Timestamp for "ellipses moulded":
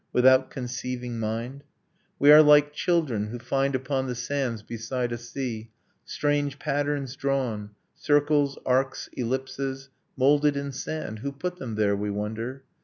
9.15-10.57